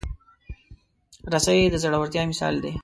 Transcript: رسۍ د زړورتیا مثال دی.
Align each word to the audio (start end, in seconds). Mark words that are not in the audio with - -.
رسۍ 1.33 1.59
د 1.69 1.75
زړورتیا 1.83 2.23
مثال 2.31 2.55
دی. 2.63 2.71